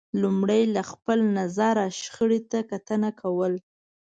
[0.21, 3.53] لمړی له خپل نظره شخړې ته کتنه کول